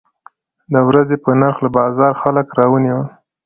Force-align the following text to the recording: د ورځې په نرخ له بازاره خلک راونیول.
د 0.73 0.75
ورځې 0.87 1.15
په 1.23 1.31
نرخ 1.39 1.57
له 1.65 1.69
بازاره 1.77 2.19
خلک 2.21 2.47
راونیول. 2.59 3.07